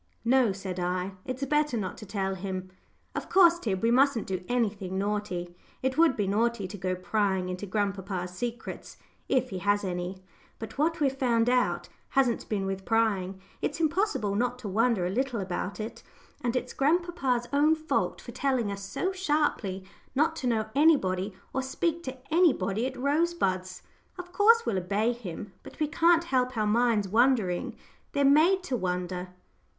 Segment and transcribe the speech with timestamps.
[0.25, 2.71] "No," said I; "it's better not to tell him.
[3.13, 5.55] Of course, Tib, we mustn't do anything naughty.
[5.83, 8.97] It would be naughty to go prying into grandpapa's secrets,
[9.29, 10.23] if he has any.
[10.57, 11.87] But what we've found out
[12.17, 13.39] hasn't been with prying.
[13.61, 16.01] It's impossible not to wonder a little about it.
[16.43, 19.83] And it's grandpapa's own fault for telling us so sharply
[20.15, 23.83] not to know anybody or speak to anybody at Rosebuds.
[24.17, 27.75] Of course, we'll obey him, but we can't help our minds wondering
[28.13, 29.29] they're made to wonder."